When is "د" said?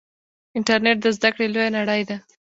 1.01-1.05